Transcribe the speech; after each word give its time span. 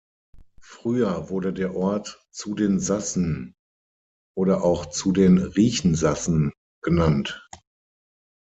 Früher 0.63 1.29
wurde 1.29 1.53
der 1.53 1.75
Ort 1.75 2.25
"zu 2.31 2.55
den 2.55 2.79
Sassen" 2.79 3.53
oder 4.35 4.63
auch 4.63 4.87
"zu 4.87 5.11
den 5.11 5.37
Richen 5.37 5.93
Sassen" 5.93 6.53
genannt. 6.83 7.47